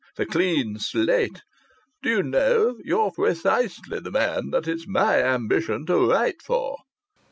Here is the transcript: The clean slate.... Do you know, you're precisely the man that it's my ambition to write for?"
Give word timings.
The 0.17 0.25
clean 0.25 0.79
slate.... 0.79 1.43
Do 2.01 2.09
you 2.09 2.23
know, 2.23 2.79
you're 2.83 3.11
precisely 3.11 3.99
the 3.99 4.09
man 4.09 4.49
that 4.49 4.67
it's 4.67 4.87
my 4.87 5.21
ambition 5.21 5.85
to 5.85 6.09
write 6.09 6.41
for?" 6.41 6.75